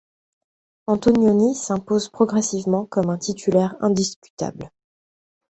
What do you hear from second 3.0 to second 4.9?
un titulaire indiscutable.